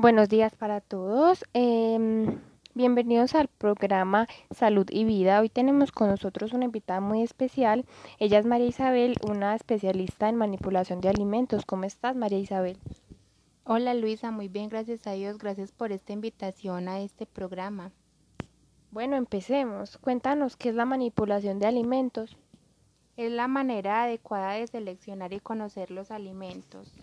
Buenos 0.00 0.28
días 0.28 0.54
para 0.54 0.80
todos. 0.80 1.44
Em, 1.54 2.38
bienvenidos 2.72 3.34
al 3.34 3.48
programa 3.48 4.28
Salud 4.52 4.86
y 4.92 5.02
Vida. 5.02 5.40
Hoy 5.40 5.48
tenemos 5.48 5.90
con 5.90 6.06
nosotros 6.06 6.52
una 6.52 6.66
invitada 6.66 7.00
muy 7.00 7.24
especial. 7.24 7.84
Ella 8.20 8.38
es 8.38 8.46
María 8.46 8.68
Isabel, 8.68 9.16
una 9.28 9.56
especialista 9.56 10.28
en 10.28 10.36
manipulación 10.36 11.00
de 11.00 11.08
alimentos. 11.08 11.66
¿Cómo 11.66 11.82
estás, 11.82 12.14
María 12.14 12.38
Isabel? 12.38 12.78
Hola 13.64 13.92
Luisa, 13.94 14.30
muy 14.30 14.46
bien, 14.46 14.68
gracias 14.68 15.04
a 15.08 15.14
Dios. 15.14 15.36
Gracias 15.36 15.72
por 15.72 15.90
esta 15.90 16.12
invitación 16.12 16.86
a 16.86 17.00
este 17.00 17.26
programa. 17.26 17.90
Bueno, 18.92 19.16
empecemos. 19.16 19.98
Cuéntanos 19.98 20.56
qué 20.56 20.68
es 20.68 20.76
la 20.76 20.84
manipulación 20.84 21.58
de 21.58 21.66
alimentos. 21.66 22.36
Es 23.16 23.32
la 23.32 23.48
manera 23.48 24.04
adecuada 24.04 24.52
de 24.52 24.68
seleccionar 24.68 25.32
y 25.32 25.40
conocer 25.40 25.90
los 25.90 26.12
alimentos. 26.12 26.94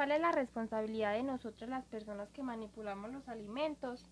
¿Cuál 0.00 0.12
es 0.12 0.20
la 0.22 0.32
responsabilidad 0.32 1.12
de 1.12 1.22
nosotros 1.22 1.68
las 1.68 1.84
personas 1.84 2.30
que 2.30 2.42
manipulamos 2.42 3.12
los 3.12 3.28
alimentos? 3.28 4.06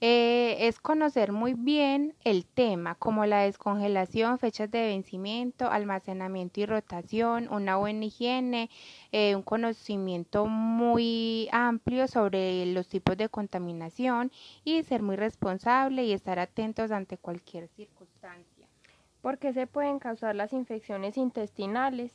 Eh, 0.00 0.56
es 0.66 0.80
conocer 0.80 1.30
muy 1.30 1.54
bien 1.54 2.16
el 2.24 2.44
tema, 2.44 2.96
como 2.96 3.24
la 3.24 3.42
descongelación, 3.42 4.40
fechas 4.40 4.68
de 4.72 4.82
vencimiento, 4.82 5.70
almacenamiento 5.70 6.58
y 6.58 6.66
rotación, 6.66 7.48
una 7.52 7.76
buena 7.76 8.06
higiene, 8.06 8.70
eh, 9.12 9.36
un 9.36 9.42
conocimiento 9.42 10.46
muy 10.46 11.48
amplio 11.52 12.08
sobre 12.08 12.66
los 12.66 12.88
tipos 12.88 13.16
de 13.16 13.28
contaminación 13.28 14.32
y 14.64 14.82
ser 14.82 15.00
muy 15.00 15.14
responsable 15.14 16.02
y 16.02 16.12
estar 16.12 16.40
atentos 16.40 16.90
ante 16.90 17.18
cualquier 17.18 17.68
circunstancia. 17.68 18.66
¿Por 19.20 19.38
qué 19.38 19.52
se 19.52 19.68
pueden 19.68 20.00
causar 20.00 20.34
las 20.34 20.52
infecciones 20.52 21.16
intestinales? 21.16 22.12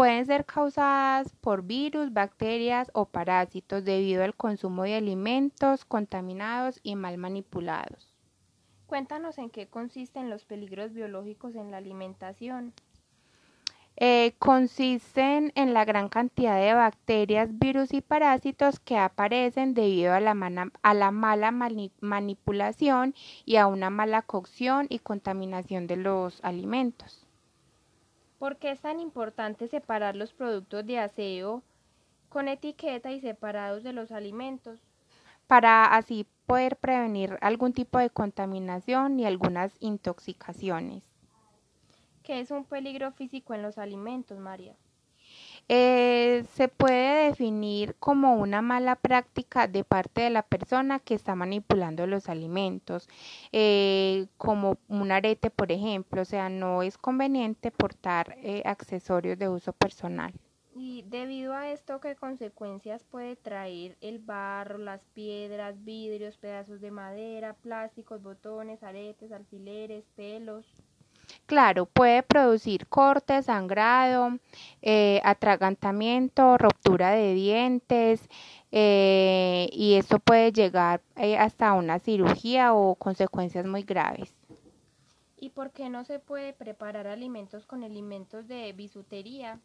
Pueden 0.00 0.24
ser 0.24 0.46
causadas 0.46 1.36
por 1.42 1.62
virus, 1.62 2.14
bacterias 2.14 2.90
o 2.94 3.04
parásitos 3.04 3.84
debido 3.84 4.24
al 4.24 4.34
consumo 4.34 4.84
de 4.84 4.94
alimentos 4.94 5.84
contaminados 5.84 6.80
y 6.82 6.96
mal 6.96 7.18
manipulados. 7.18 8.14
Cuéntanos 8.86 9.36
en 9.36 9.50
qué 9.50 9.66
consisten 9.66 10.30
los 10.30 10.46
peligros 10.46 10.94
biológicos 10.94 11.54
en 11.54 11.70
la 11.70 11.76
alimentación. 11.76 12.72
Eh, 13.96 14.32
consisten 14.38 15.52
en 15.54 15.74
la 15.74 15.84
gran 15.84 16.08
cantidad 16.08 16.58
de 16.58 16.72
bacterias, 16.72 17.58
virus 17.58 17.92
y 17.92 18.00
parásitos 18.00 18.80
que 18.80 18.96
aparecen 18.96 19.74
debido 19.74 20.14
a 20.14 20.20
la, 20.20 20.70
a 20.80 20.94
la 20.94 21.10
mala 21.10 21.50
manipulación 22.00 23.14
y 23.44 23.56
a 23.56 23.66
una 23.66 23.90
mala 23.90 24.22
cocción 24.22 24.86
y 24.88 25.00
contaminación 25.00 25.86
de 25.86 25.96
los 25.96 26.42
alimentos. 26.42 27.26
¿Por 28.40 28.56
qué 28.56 28.70
es 28.70 28.80
tan 28.80 29.00
importante 29.00 29.68
separar 29.68 30.16
los 30.16 30.32
productos 30.32 30.86
de 30.86 30.98
aseo 30.98 31.62
con 32.30 32.48
etiqueta 32.48 33.12
y 33.12 33.20
separados 33.20 33.82
de 33.82 33.92
los 33.92 34.12
alimentos? 34.12 34.80
Para 35.46 35.84
así 35.84 36.26
poder 36.46 36.76
prevenir 36.76 37.36
algún 37.42 37.74
tipo 37.74 37.98
de 37.98 38.08
contaminación 38.08 39.20
y 39.20 39.26
algunas 39.26 39.76
intoxicaciones. 39.78 41.04
¿Qué 42.22 42.40
es 42.40 42.50
un 42.50 42.64
peligro 42.64 43.12
físico 43.12 43.52
en 43.52 43.60
los 43.60 43.76
alimentos, 43.76 44.38
María? 44.38 44.74
Eh, 45.68 46.44
se 46.54 46.68
puede 46.68 47.26
definir 47.26 47.94
como 47.96 48.34
una 48.34 48.62
mala 48.62 48.96
práctica 48.96 49.66
de 49.68 49.84
parte 49.84 50.22
de 50.22 50.30
la 50.30 50.42
persona 50.42 50.98
que 50.98 51.14
está 51.14 51.34
manipulando 51.34 52.06
los 52.06 52.28
alimentos, 52.28 53.08
eh, 53.52 54.26
como 54.36 54.78
un 54.88 55.12
arete, 55.12 55.50
por 55.50 55.70
ejemplo, 55.70 56.22
o 56.22 56.24
sea, 56.24 56.48
no 56.48 56.82
es 56.82 56.98
conveniente 56.98 57.70
portar 57.70 58.36
eh, 58.38 58.62
accesorios 58.64 59.38
de 59.38 59.48
uso 59.48 59.72
personal. 59.72 60.32
Y 60.74 61.02
debido 61.02 61.54
a 61.54 61.70
esto, 61.70 62.00
¿qué 62.00 62.14
consecuencias 62.14 63.04
puede 63.04 63.36
traer 63.36 63.96
el 64.00 64.18
barro, 64.18 64.78
las 64.78 65.04
piedras, 65.14 65.84
vidrios, 65.84 66.38
pedazos 66.38 66.80
de 66.80 66.90
madera, 66.90 67.54
plásticos, 67.54 68.22
botones, 68.22 68.82
aretes, 68.82 69.32
alfileres, 69.32 70.04
pelos? 70.16 70.66
Claro, 71.46 71.86
puede 71.86 72.22
producir 72.22 72.86
corte, 72.86 73.42
sangrado, 73.42 74.38
eh, 74.82 75.20
atragantamiento, 75.24 76.58
ruptura 76.58 77.10
de 77.10 77.34
dientes 77.34 78.28
eh, 78.72 79.68
y 79.72 79.94
esto 79.94 80.18
puede 80.20 80.52
llegar 80.52 81.02
eh, 81.16 81.36
hasta 81.36 81.72
una 81.72 81.98
cirugía 81.98 82.72
o 82.74 82.94
consecuencias 82.94 83.66
muy 83.66 83.82
graves. 83.82 84.34
¿Y 85.38 85.50
por 85.50 85.70
qué 85.70 85.88
no 85.88 86.04
se 86.04 86.18
puede 86.18 86.52
preparar 86.52 87.06
alimentos 87.06 87.66
con 87.66 87.82
alimentos 87.82 88.46
de 88.46 88.72
bisutería? 88.72 89.58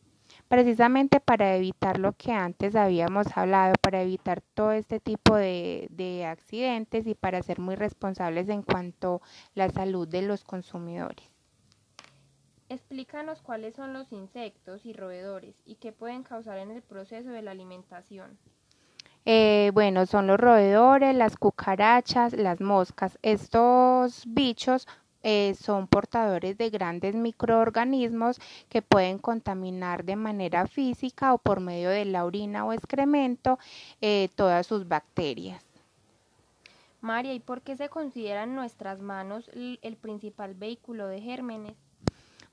Precisamente 0.48 1.20
para 1.20 1.56
evitar 1.56 2.00
lo 2.00 2.14
que 2.14 2.32
antes 2.32 2.76
habíamos 2.76 3.28
hablado, 3.38 3.76
para 3.82 4.02
evitar 4.02 4.42
todo 4.42 4.72
este 4.72 5.00
tipo 5.00 5.36
de, 5.36 5.88
de 5.92 6.26
accidentes 6.26 7.06
y 7.06 7.14
para 7.14 7.44
ser 7.44 7.60
muy 7.60 7.76
responsables 7.76 8.50
en 8.50 8.64
cuanto 8.64 9.22
a 9.24 9.28
la 9.54 9.70
salud 9.70 10.08
de 10.08 10.24
los 10.24 10.44
consumidores. 10.44 11.35
Explícanos 12.68 13.42
cuáles 13.42 13.76
son 13.76 13.94
los 13.94 14.12
insectos 14.12 14.86
y 14.86 14.94
roedores 14.94 15.56
y 15.66 15.76
qué 15.76 15.92
pueden 15.92 16.24
causar 16.24 16.58
en 16.58 16.72
el 16.72 16.82
proceso 16.82 17.30
de 17.30 17.44
la 17.44 17.52
alimentación. 17.52 18.40
Eh, 19.26 19.72
bueno, 19.74 20.06
son 20.06 20.28
los 20.28 20.40
roedores, 20.40 21.16
las 21.16 21.36
cucarachas, 21.36 22.34
las 22.34 22.62
moscas. 22.62 23.20
Estos 23.22 24.24
bichos 24.28 24.88
eh, 25.22 25.56
son 25.60 25.88
portadores 25.88 26.58
de 26.58 26.70
grandes 26.72 27.16
microorganismos 27.16 28.40
que 28.70 28.82
pueden 28.82 29.20
contaminar 29.20 30.04
de 30.04 30.16
manera 30.16 30.68
física 30.68 31.34
o 31.34 31.38
por 31.38 31.60
medio 31.60 31.90
de 31.90 32.06
la 32.06 32.26
orina 32.26 32.66
o 32.66 32.74
excremento 32.74 33.60
eh, 34.02 34.30
todas 34.36 34.66
sus 34.66 34.88
bacterias. 34.88 35.64
María, 37.02 37.34
¿y 37.34 37.40
por 37.40 37.62
qué 37.62 37.76
se 37.76 37.90
consideran 37.90 38.56
nuestras 38.56 39.00
manos 39.00 39.50
el 39.54 39.98
principal 39.98 40.56
vehículo 40.56 41.08
de 41.08 41.22
gérmenes? 41.22 41.76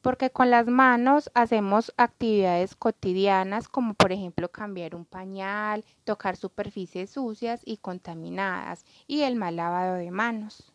Porque 0.03 0.31
con 0.31 0.51
las 0.51 0.67
manos 0.67 1.31
hacemos 1.35 1.95
actividades 1.97 2.75
cotidianas 2.75 3.69
como 3.69 3.95
por 3.95 4.13
ejemplo 4.13 4.51
cambiar 4.51 4.95
un 4.95 5.05
pañal, 5.05 5.85
tocar 6.05 6.37
superficies 6.37 7.11
sucias 7.11 7.63
y 7.65 7.79
contaminadas 7.79 8.85
y 9.07 9.23
el 9.23 9.37
mal 9.37 9.57
lavado 9.57 9.95
de 9.95 10.11
manos. 10.11 10.73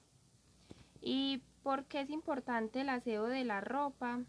¿Y 1.01 1.41
por 1.61 1.85
qué 1.85 2.01
es 2.01 2.09
importante 2.09 2.81
el 2.81 2.89
aseo 2.89 3.25
de 3.25 3.43
la 3.43 3.61
ropa? 3.61 4.21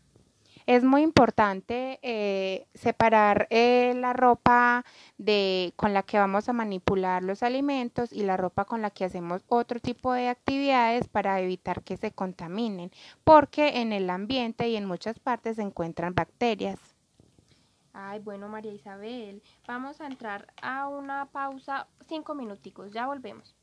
Es 0.68 0.84
muy 0.84 1.00
importante 1.00 1.98
eh, 2.02 2.66
separar 2.74 3.46
eh, 3.48 3.94
la 3.96 4.12
ropa 4.12 4.84
de, 5.16 5.72
con 5.76 5.94
la 5.94 6.02
que 6.02 6.18
vamos 6.18 6.46
a 6.50 6.52
manipular 6.52 7.22
los 7.22 7.42
alimentos 7.42 8.12
y 8.12 8.22
la 8.22 8.36
ropa 8.36 8.66
con 8.66 8.82
la 8.82 8.90
que 8.90 9.06
hacemos 9.06 9.46
otro 9.48 9.80
tipo 9.80 10.12
de 10.12 10.28
actividades 10.28 11.08
para 11.08 11.40
evitar 11.40 11.82
que 11.82 11.96
se 11.96 12.12
contaminen, 12.12 12.90
porque 13.24 13.80
en 13.80 13.94
el 13.94 14.10
ambiente 14.10 14.68
y 14.68 14.76
en 14.76 14.84
muchas 14.84 15.18
partes 15.18 15.56
se 15.56 15.62
encuentran 15.62 16.14
bacterias. 16.14 16.78
Ay, 17.94 18.18
bueno, 18.18 18.50
María 18.50 18.74
Isabel, 18.74 19.42
vamos 19.66 20.02
a 20.02 20.06
entrar 20.06 20.52
a 20.60 20.86
una 20.86 21.24
pausa, 21.32 21.88
cinco 22.06 22.34
minuticos, 22.34 22.92
ya 22.92 23.06
volvemos. 23.06 23.57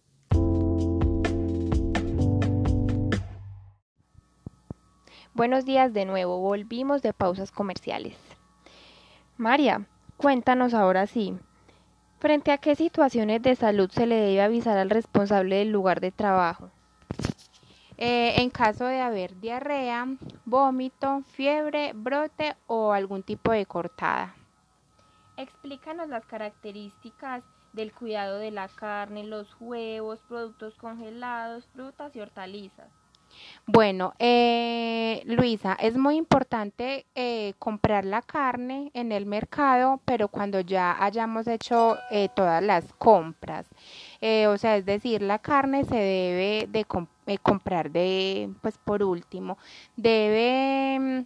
Buenos 5.35 5.66
días 5.66 5.91
de 5.91 6.06
nuevo, 6.06 6.40
volvimos 6.40 7.01
de 7.01 7.12
pausas 7.12 7.51
comerciales. 7.51 8.16
María, 9.35 9.85
cuéntanos 10.16 10.73
ahora 10.73 11.07
sí, 11.07 11.38
¿frente 12.19 12.53
a 12.53 12.57
qué 12.57 12.73
situaciones 12.73 13.41
de 13.41 13.57
salud 13.57 13.91
se 13.91 14.06
le 14.06 14.16
debe 14.16 14.41
avisar 14.41 14.78
al 14.78 14.90
responsable 14.90 15.57
del 15.57 15.73
lugar 15.73 16.00
de 16.00 16.13
trabajo? 16.13 16.69
Eh, 17.97 18.35
en 18.38 18.50
caso 18.50 18.85
de 18.85 19.01
haber 19.01 19.38
diarrea, 19.41 20.07
vómito, 20.46 21.23
fiebre, 21.34 21.91
brote 21.94 22.56
o 22.67 22.94
algún 22.94 23.22
tipo 23.22 23.52
de 23.52 23.66
cortada. 23.66 24.34
Explícanos 25.35 26.07
las 26.07 26.25
características 26.25 27.43
del 27.73 27.91
cuidado 27.91 28.37
de 28.37 28.52
la 28.52 28.70
carne, 28.70 29.26
los 29.26 29.53
huevos, 29.59 30.22
productos 30.29 30.76
congelados, 30.76 31.67
frutas 31.73 32.16
y 32.16 32.22
hortalizas. 32.22 33.04
Bueno, 33.67 34.14
eh, 34.20 35.23
Luisa, 35.26 35.73
es 35.79 35.97
muy 35.97 36.17
importante 36.17 37.05
eh, 37.16 37.53
comprar 37.58 38.05
la 38.05 38.22
carne 38.22 38.91
en 38.93 39.11
el 39.11 39.26
mercado, 39.26 40.02
pero 40.05 40.28
cuando 40.28 40.59
ya 40.59 41.03
hayamos 41.03 41.47
hecho 41.47 41.97
eh, 42.11 42.29
todas 42.35 42.61
las 42.61 42.93
compras. 42.93 43.66
Eh, 44.22 44.47
o 44.47 44.58
sea, 44.58 44.78
es 44.78 44.85
decir, 44.85 45.22
la 45.22 45.40
carne 45.40 45.84
se 45.85 45.96
debe 45.96 46.67
de 46.70 47.37
comprar 47.40 47.91
de, 47.91 48.52
pues 48.61 48.78
por 48.78 49.02
último, 49.03 49.58
debe 49.96 50.99
mm, 50.99 51.26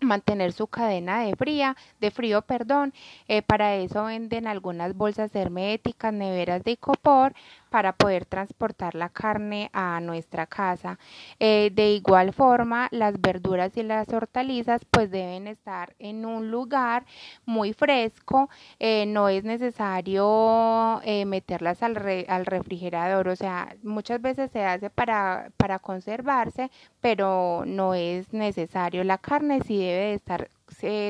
mantener 0.00 0.52
su 0.52 0.66
cadena 0.66 1.20
de 1.20 1.34
fría, 1.36 1.76
de 2.00 2.10
frío, 2.10 2.42
perdón. 2.42 2.92
Eh, 3.28 3.42
para 3.42 3.76
eso 3.76 4.04
venden 4.04 4.46
algunas 4.46 4.94
bolsas 4.96 5.34
herméticas, 5.34 6.12
neveras 6.12 6.64
de 6.64 6.76
copor, 6.76 7.34
para 7.70 7.94
poder 7.94 8.26
transportar 8.26 8.94
la 8.94 9.08
carne 9.08 9.70
a 9.72 10.00
nuestra 10.00 10.46
casa. 10.46 10.98
Eh, 11.38 11.70
de 11.72 11.92
igual 11.92 12.32
forma, 12.32 12.88
las 12.90 13.20
verduras 13.20 13.76
y 13.76 13.82
las 13.82 14.08
hortalizas 14.12 14.84
pues 14.90 15.10
deben 15.10 15.46
estar 15.46 15.94
en 15.98 16.26
un 16.26 16.50
lugar 16.50 17.06
muy 17.46 17.72
fresco. 17.72 18.50
Eh, 18.78 19.06
no 19.06 19.28
es 19.28 19.44
necesario 19.44 21.00
eh, 21.04 21.24
meterlas 21.24 21.82
al, 21.82 21.96
al 22.28 22.46
refrigerador. 22.46 23.28
O 23.28 23.36
sea, 23.36 23.76
muchas 23.82 24.20
veces 24.20 24.50
se 24.50 24.64
hace 24.64 24.90
para, 24.90 25.52
para 25.56 25.78
conservarse, 25.78 26.70
pero 27.00 27.64
no 27.66 27.94
es 27.94 28.32
necesario. 28.32 29.04
La 29.04 29.18
carne 29.18 29.62
sí 29.62 29.78
debe 29.78 30.06
de 30.06 30.14
estar 30.14 30.50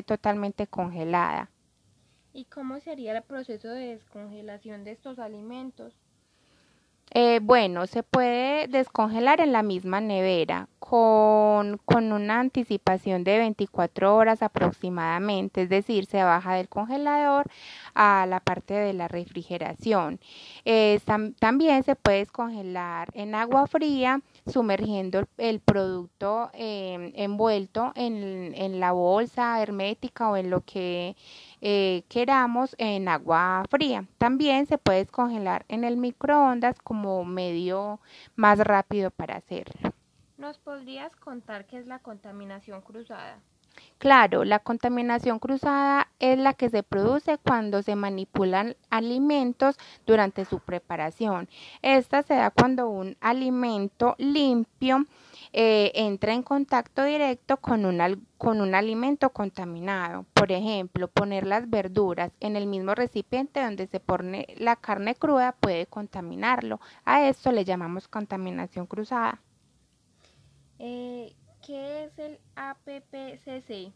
totalmente 0.06 0.66
congelada. 0.66 1.50
¿Y 2.32 2.46
cómo 2.46 2.80
sería 2.80 3.16
el 3.16 3.22
proceso 3.22 3.68
de 3.68 3.88
descongelación 3.88 4.84
de 4.84 4.92
estos 4.92 5.18
alimentos? 5.18 5.94
Eh, 7.12 7.40
bueno, 7.42 7.86
se 7.88 8.04
puede 8.04 8.68
descongelar 8.68 9.40
en 9.40 9.52
la 9.52 9.64
misma 9.64 10.00
nevera 10.00 10.68
con, 10.78 11.78
con, 11.84 12.12
una 12.12 12.38
anticipación 12.38 13.24
de 13.24 13.38
24 13.38 14.14
horas 14.14 14.42
aproximadamente, 14.42 15.62
es 15.62 15.68
decir, 15.68 16.06
se 16.06 16.22
baja 16.22 16.54
del 16.54 16.68
congelador 16.68 17.46
a 17.94 18.26
la 18.28 18.38
parte 18.38 18.74
de 18.74 18.92
la 18.92 19.08
refrigeración. 19.08 20.20
Eh, 20.64 21.00
también 21.40 21.82
se 21.82 21.96
puede 21.96 22.18
descongelar 22.18 23.08
en 23.14 23.34
agua 23.34 23.66
fría 23.66 24.20
sumergiendo 24.46 25.24
el 25.38 25.60
producto 25.60 26.50
eh, 26.54 27.12
envuelto 27.16 27.92
en, 27.94 28.54
en 28.54 28.80
la 28.80 28.92
bolsa 28.92 29.60
hermética 29.62 30.30
o 30.30 30.36
en 30.36 30.50
lo 30.50 30.62
que 30.62 31.16
eh, 31.60 32.04
queramos 32.08 32.74
en 32.78 33.08
agua 33.08 33.64
fría. 33.70 34.06
También 34.18 34.66
se 34.66 34.78
puede 34.78 35.00
descongelar 35.00 35.64
en 35.68 35.84
el 35.84 35.96
microondas 35.96 36.80
como 36.82 37.24
medio 37.24 38.00
más 38.36 38.58
rápido 38.58 39.10
para 39.10 39.36
hacerlo. 39.36 39.92
¿Nos 40.38 40.58
podrías 40.58 41.14
contar 41.16 41.66
qué 41.66 41.78
es 41.78 41.86
la 41.86 41.98
contaminación 41.98 42.80
cruzada? 42.80 43.40
Claro, 43.98 44.44
la 44.44 44.60
contaminación 44.60 45.38
cruzada 45.38 46.08
es 46.20 46.38
la 46.38 46.54
que 46.54 46.70
se 46.70 46.82
produce 46.82 47.36
cuando 47.36 47.82
se 47.82 47.96
manipulan 47.96 48.74
alimentos 48.88 49.76
durante 50.06 50.46
su 50.46 50.60
preparación. 50.60 51.50
Esta 51.82 52.22
se 52.22 52.34
da 52.34 52.50
cuando 52.50 52.88
un 52.88 53.18
alimento 53.20 54.14
limpio 54.16 55.04
eh, 55.52 55.92
entra 55.94 56.32
en 56.32 56.42
contacto 56.42 57.04
directo 57.04 57.58
con 57.58 57.84
un, 57.84 58.26
con 58.38 58.62
un 58.62 58.74
alimento 58.74 59.30
contaminado. 59.30 60.24
Por 60.32 60.50
ejemplo, 60.50 61.08
poner 61.08 61.46
las 61.46 61.68
verduras 61.68 62.32
en 62.40 62.56
el 62.56 62.66
mismo 62.66 62.94
recipiente 62.94 63.62
donde 63.62 63.86
se 63.86 64.00
pone 64.00 64.46
la 64.56 64.76
carne 64.76 65.14
cruda 65.14 65.52
puede 65.60 65.86
contaminarlo. 65.86 66.80
A 67.04 67.28
esto 67.28 67.52
le 67.52 67.66
llamamos 67.66 68.08
contaminación 68.08 68.86
cruzada. 68.86 69.42
Eh, 70.78 71.34
¿Qué 71.70 72.02
es 72.02 72.18
el 72.18 72.40
APPCC? 72.56 73.92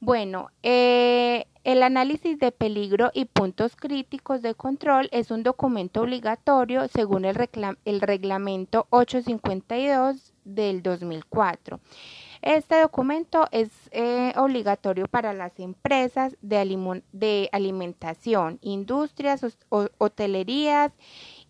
Bueno, 0.00 0.48
eh, 0.62 1.44
el 1.64 1.82
análisis 1.82 2.38
de 2.38 2.50
peligro 2.50 3.10
y 3.12 3.26
puntos 3.26 3.76
críticos 3.76 4.40
de 4.40 4.54
control 4.54 5.10
es 5.12 5.30
un 5.30 5.42
documento 5.42 6.00
obligatorio 6.00 6.88
según 6.88 7.26
el, 7.26 7.34
reglamento 8.00 8.86
852 8.88 10.32
del 10.46 10.82
2004. 10.82 11.78
Este 12.40 12.80
documento 12.80 13.46
es 13.52 13.68
eh, 13.90 14.32
obligatorio 14.36 15.08
para 15.08 15.34
las 15.34 15.60
empresas 15.60 16.38
de, 16.40 17.02
de 17.12 17.50
alimentación, 17.52 18.58
industrias, 18.62 19.44
hotelerías 19.68 20.94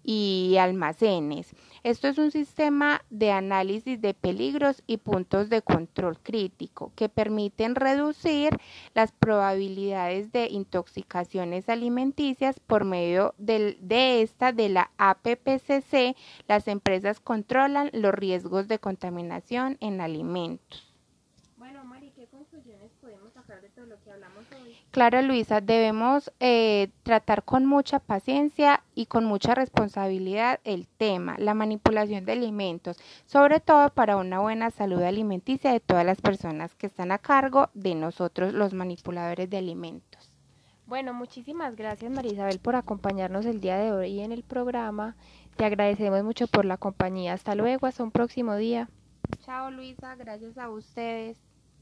y 0.05 0.57
almacenes. 0.59 1.55
Esto 1.83 2.09
es 2.09 2.19
un 2.19 2.31
sistema 2.31 3.05
de 3.11 3.33
análisis 3.33 4.01
de 4.01 4.15
peligros 4.15 4.83
y 4.87 4.99
puntos 4.99 5.51
de 5.51 5.63
control 5.63 6.19
crítico 6.19 6.93
que 6.95 7.09
permiten 7.09 7.75
reducir 7.75 8.59
las 8.95 9.13
probabilidades 9.13 10.31
de 10.33 10.49
intoxicaciones 10.49 11.69
alimenticias 11.69 12.61
por 12.61 12.85
medio 12.85 13.35
de 13.39 14.23
esta 14.23 14.53
de 14.53 14.69
la 14.69 14.91
APPCC. 14.99 16.17
Las 16.47 16.69
empresas 16.69 17.21
controlan 17.21 17.91
los 17.93 18.15
riesgos 18.15 18.69
de 18.69 18.79
contaminación 18.79 19.77
en 19.81 20.01
alimentos. 20.01 20.92
Claro, 24.91 25.23
Luisa, 25.23 25.62
debemos 25.62 26.31
eh, 26.39 26.91
tratar 27.03 27.44
con 27.44 27.65
mucha 27.65 27.99
paciencia 27.99 28.83
y 28.94 29.06
con 29.06 29.25
mucha 29.25 29.55
responsabilidad 29.55 30.61
el 30.65 30.87
tema, 30.87 31.37
la 31.39 31.55
manipulación 31.55 32.27
de 32.27 32.33
alimentos, 32.33 32.99
sobre 33.25 33.61
todo 33.61 33.89
para 33.91 34.19
una 34.19 34.41
buena 34.41 34.71
salud 34.71 35.03
alimenticia 35.03 35.73
de 35.73 35.81
todas 35.81 36.05
las 36.05 36.21
personas 36.21 36.75
que 36.75 36.87
están 36.87 37.11
a 37.11 37.19
cargo 37.19 37.71
de 37.73 37.94
nosotros, 37.94 38.53
los 38.53 38.75
manipuladores 38.75 39.49
de 39.49 39.56
alimentos. 39.56 40.31
Bueno, 40.87 41.15
muchísimas 41.15 41.75
gracias 41.75 42.12
María 42.12 42.33
Isabel 42.33 42.59
por 42.59 42.77
acompañarnos 42.77 43.47
el 43.47 43.62
día 43.62 43.79
de 43.79 43.93
hoy 43.93 44.21
en 44.21 44.31
el 44.31 44.43
programa. 44.43 45.17
Te 45.56 45.65
agradecemos 45.65 46.23
mucho 46.23 46.49
por 46.49 46.67
la 46.67 46.77
compañía. 46.77 47.33
Hasta 47.33 47.55
luego, 47.55 47.87
hasta 47.87 48.03
un 48.03 48.11
próximo 48.11 48.56
día. 48.56 48.91
Chao 49.41 49.71
Luisa, 49.71 50.17
gracias 50.17 50.59
a 50.59 50.69
ustedes. 50.69 51.52